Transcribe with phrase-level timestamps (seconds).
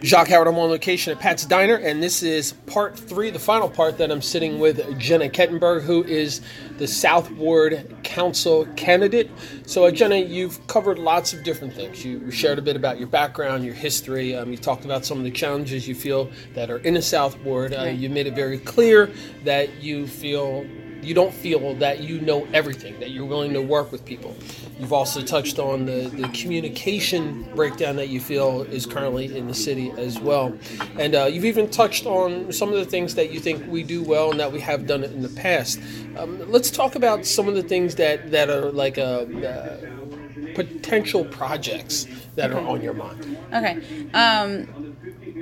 [0.00, 3.68] Jacque Howard, I'm on location at Pat's Diner, and this is part three, the final
[3.68, 6.40] part that I'm sitting with Jenna Kettenburg, who is
[6.78, 9.28] the South Ward Council candidate.
[9.66, 12.04] So, uh, Jenna, you've covered lots of different things.
[12.04, 14.36] You shared a bit about your background, your history.
[14.36, 17.36] Um, you talked about some of the challenges you feel that are in the South
[17.40, 17.74] Ward.
[17.74, 19.10] Uh, you made it very clear
[19.44, 20.64] that you feel
[21.02, 24.36] you don't feel that you know everything, that you're willing to work with people.
[24.78, 29.54] You've also touched on the, the communication breakdown that you feel is currently in the
[29.54, 30.56] city as well.
[30.98, 34.02] And uh, you've even touched on some of the things that you think we do
[34.02, 35.80] well and that we have done it in the past.
[36.16, 39.98] Um, let's talk about some of the things that, that are like a, uh,
[40.54, 43.38] potential projects that are on your mind.
[43.52, 44.10] Okay.
[44.12, 44.87] Um,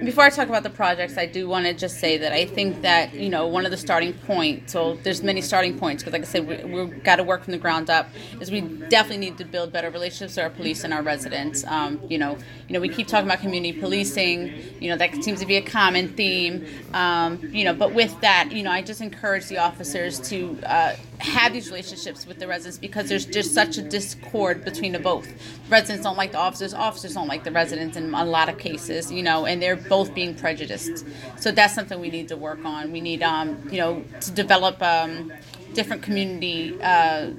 [0.07, 2.83] before I talk about the projects, I do want to just say that I think
[2.83, 4.73] that you know one of the starting points.
[4.73, 7.51] So there's many starting points because, like I said, we, we've got to work from
[7.51, 8.09] the ground up.
[8.41, 11.65] Is we definitely need to build better relationships with our police and our residents.
[11.67, 12.39] Um, you know,
[12.69, 14.55] you know, we keep talking about community policing.
[14.81, 16.67] You know, that seems to be a common theme.
[16.95, 20.95] Um, you know, but with that, you know, I just encourage the officers to uh,
[21.19, 25.29] have these relationships with the residents because there's just such a discord between the both.
[25.69, 29.11] Residents don't like the officers, officers don't like the residents in a lot of cases,
[29.11, 31.05] you know, and they're both being prejudiced.
[31.37, 32.93] So that's something we need to work on.
[32.93, 35.33] We need, um, you know, to develop um,
[35.73, 37.31] different community uh,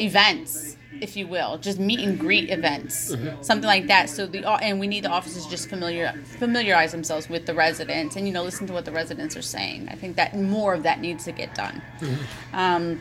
[0.00, 3.42] events if you will, just meet and greet events, mm-hmm.
[3.42, 4.08] something like that.
[4.10, 8.26] So the and we need the officers just familiar familiarize themselves with the residents and
[8.26, 9.88] you know listen to what the residents are saying.
[9.90, 11.82] I think that more of that needs to get done.
[12.00, 12.56] Mm-hmm.
[12.56, 13.00] Um,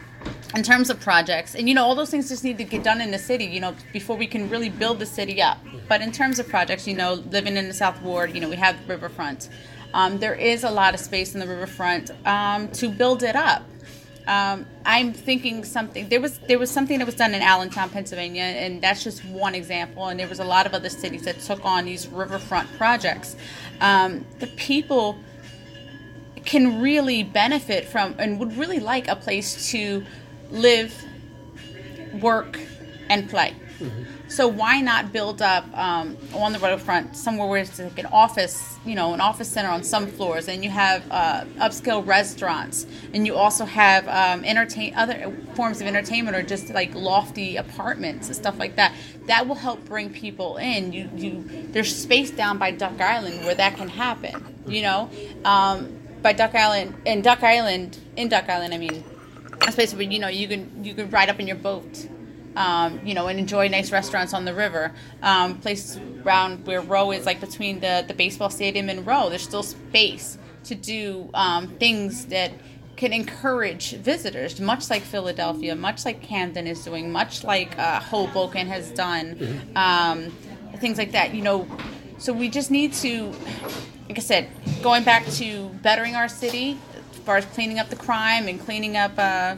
[0.56, 3.02] in terms of projects, and you know all those things just need to get done
[3.02, 5.60] in the city, you know, before we can really build the city up.
[5.88, 8.56] But in terms of projects, you know, living in the South Ward, you know, we
[8.56, 9.50] have riverfront.
[9.94, 13.64] Um, there is a lot of space in the riverfront um, to build it up
[14.28, 16.10] um, I'm thinking something.
[16.10, 19.54] There was there was something that was done in Allentown, Pennsylvania, and that's just one
[19.56, 20.08] example.
[20.08, 23.36] And there was a lot of other cities that took on these riverfront projects.
[23.82, 25.18] Um, the people
[26.44, 30.04] can really benefit from and would really like a place to
[30.52, 30.94] live,
[32.22, 32.60] work,
[33.10, 33.54] and play.
[33.80, 34.15] Mm-hmm.
[34.28, 38.78] So why not build up um, on the riverfront somewhere where it's like an office,
[38.84, 43.28] you know, an office center on some floors, and you have uh, upscale restaurants, and
[43.28, 48.36] you also have um, entertain other forms of entertainment or just like lofty apartments and
[48.36, 48.96] stuff like that.
[49.28, 50.92] That will help bring people in.
[50.92, 54.56] You, you, there's space down by Duck Island where that can happen.
[54.68, 55.10] You know,
[55.44, 59.04] um, by Duck Island in Duck Island in Duck Island, I mean,
[59.68, 62.08] a space where you know you can you can ride up in your boat
[62.56, 64.92] um, you know, and enjoy nice restaurants on the river.
[65.22, 69.44] Um, place around where Row is, like between the, the baseball stadium and Row, there's
[69.44, 72.52] still space to do um, things that
[72.96, 78.68] can encourage visitors, much like Philadelphia, much like Camden is doing, much like uh, Hoboken
[78.68, 79.78] has done, mm-hmm.
[79.78, 80.32] Um,
[80.78, 81.34] things like that.
[81.34, 81.68] You know,
[82.18, 83.34] so we just need to,
[84.08, 84.50] like I said,
[84.82, 86.80] going back to bettering our city
[87.12, 89.14] as far as cleaning up the crime and cleaning up.
[89.18, 89.58] Uh,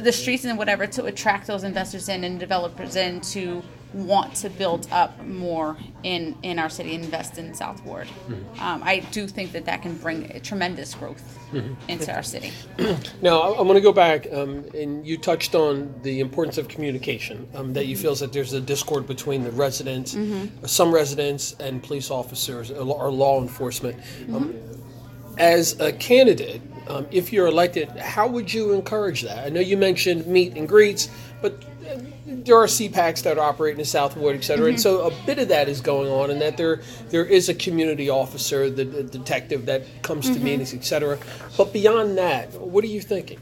[0.00, 4.48] the streets and whatever to attract those investors in and developers in to want to
[4.48, 8.60] build up more in in our city invest in south ward mm-hmm.
[8.62, 11.74] um, i do think that that can bring tremendous growth mm-hmm.
[11.90, 12.52] into our city
[13.22, 16.68] now i, I want to go back um, and you touched on the importance of
[16.68, 20.64] communication um, that you feel that there's a discord between the residents mm-hmm.
[20.66, 23.98] some residents and police officers or law enforcement
[24.28, 25.34] um, mm-hmm.
[25.38, 29.46] as a candidate um, if you're elected, how would you encourage that?
[29.46, 31.08] I know you mentioned meet and greets,
[31.40, 34.74] but uh, there are CPACs that operate in the South Ward, et cetera, mm-hmm.
[34.74, 37.54] and so a bit of that is going on, and that there there is a
[37.54, 40.34] community officer, the, the detective that comes mm-hmm.
[40.34, 41.18] to meetings, et cetera.
[41.56, 43.38] But beyond that, what are you thinking?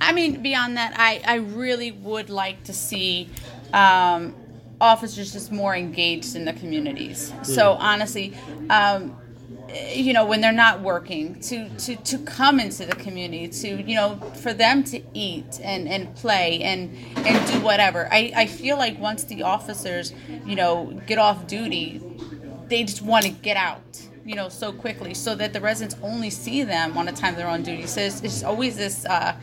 [0.00, 3.28] I mean, beyond that, I, I really would like to see
[3.72, 4.34] um,
[4.80, 7.30] officers just more engaged in the communities.
[7.30, 7.46] Mm.
[7.46, 8.34] So honestly,
[8.70, 9.16] um,
[9.92, 13.94] you know when they're not working to to to come into the community to you
[13.94, 18.08] know for them to eat and and play and and do whatever.
[18.12, 20.12] I i feel like once the officers
[20.44, 22.00] you know get off duty
[22.68, 23.82] they just want to get out
[24.24, 27.48] you know so quickly so that the residents only see them on the time they're
[27.48, 27.86] on duty.
[27.86, 29.34] So it's, it's always this uh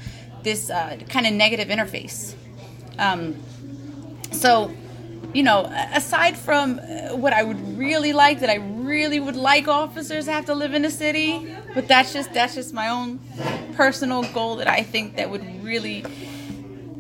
[0.43, 2.35] this uh, kind of negative interface.
[2.97, 3.35] Um
[4.31, 4.71] so
[5.33, 8.57] you know, aside from uh, what I would really like, that I
[8.91, 12.73] really would like officers have to live in the city, but that's just that's just
[12.73, 13.19] my own
[13.73, 16.03] personal goal that I think that would really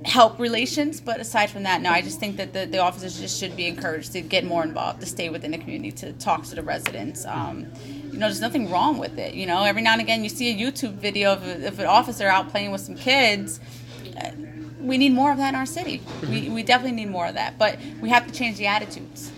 [0.05, 1.01] help relations.
[1.01, 3.67] But aside from that, no, I just think that the, the officers just should be
[3.67, 7.25] encouraged to get more involved, to stay within the community, to talk to the residents.
[7.25, 7.67] Um,
[8.11, 9.33] you know, there's nothing wrong with it.
[9.33, 12.27] You know, every now and again you see a YouTube video of, of an officer
[12.27, 13.59] out playing with some kids
[14.81, 16.01] we need more of that in our city.
[16.27, 19.31] We, we definitely need more of that, but we have to change the attitudes.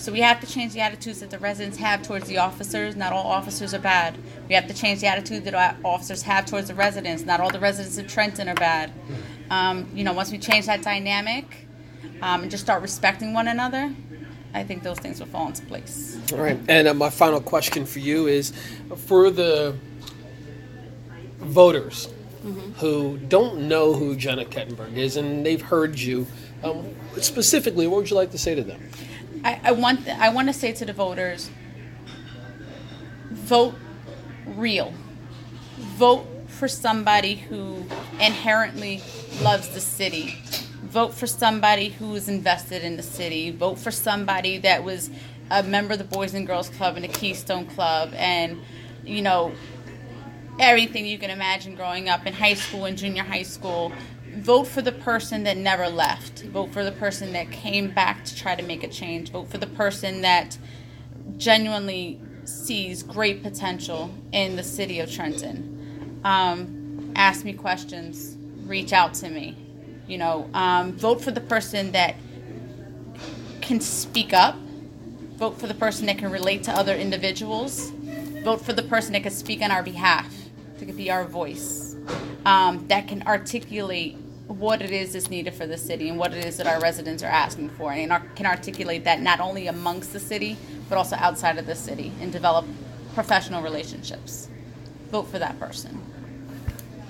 [0.00, 2.96] So we have to change the attitudes that the residents have towards the officers.
[2.96, 4.16] Not all officers are bad.
[4.48, 7.24] We have to change the attitude that our officers have towards the residents.
[7.26, 8.90] Not all the residents of Trenton are bad.
[9.50, 11.66] Um, you know, once we change that dynamic
[12.22, 13.94] um, and just start respecting one another,
[14.54, 16.18] I think those things will fall into place.
[16.32, 16.58] All right.
[16.66, 18.54] And uh, my final question for you is
[18.96, 19.76] for the
[21.40, 22.08] voters
[22.76, 26.26] who don't know who Jenna Kettenburg is and they've heard you,
[26.64, 28.80] um, specifically, what would you like to say to them?
[29.44, 31.50] I, I want th- I want to say to the voters,
[33.30, 33.74] vote
[34.46, 34.92] real.
[35.78, 37.84] Vote for somebody who
[38.20, 39.02] inherently
[39.42, 40.36] loves the city.
[40.82, 43.50] Vote for somebody who is invested in the city.
[43.50, 45.10] Vote for somebody that was
[45.50, 48.60] a member of the Boys and Girls Club and the Keystone Club and
[49.04, 49.52] you know
[50.58, 53.92] everything you can imagine growing up in high school and junior high school.
[54.40, 56.44] Vote for the person that never left.
[56.44, 59.30] Vote for the person that came back to try to make a change.
[59.30, 60.56] Vote for the person that
[61.36, 66.20] genuinely sees great potential in the city of Trenton.
[66.24, 68.38] Um, ask me questions.
[68.66, 69.58] Reach out to me.
[70.08, 72.16] You know, um, vote for the person that
[73.60, 74.56] can speak up.
[75.36, 77.90] Vote for the person that can relate to other individuals.
[78.42, 80.34] Vote for the person that can speak on our behalf,
[80.78, 81.94] that can be our voice,
[82.46, 84.16] um, that can articulate
[84.58, 87.22] what it is that's needed for the city and what it is that our residents
[87.22, 90.56] are asking for, and can articulate that not only amongst the city,
[90.88, 92.66] but also outside of the city, and develop
[93.14, 94.48] professional relationships.
[95.10, 96.00] Vote for that person.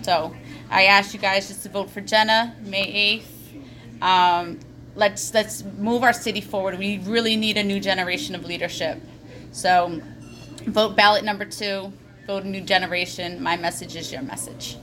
[0.02, 0.34] So
[0.70, 3.54] I ask you guys just to vote for Jenna May eighth.
[4.02, 4.58] Um,
[4.94, 6.78] let's let's move our city forward.
[6.78, 9.00] We really need a new generation of leadership.
[9.52, 10.00] So
[10.66, 11.92] vote ballot number two.
[12.26, 13.42] Vote a new generation.
[13.42, 14.76] My message is your message.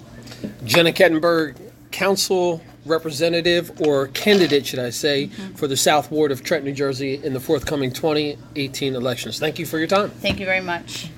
[0.65, 1.55] Jenna Kettenburg,
[1.97, 5.55] council representative or candidate, should I say, mm-hmm.
[5.55, 9.39] for the South Ward of Trenton, New Jersey in the forthcoming 2018 elections.
[9.39, 10.11] Thank you for your time.
[10.11, 11.09] Thank you very much.